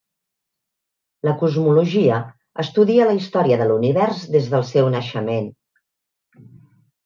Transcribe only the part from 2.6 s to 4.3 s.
estudia la història de l'univers